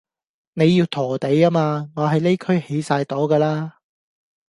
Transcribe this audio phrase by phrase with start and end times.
[0.53, 3.77] 你要陀地吖嘛，我喺呢區起曬朵㗎啦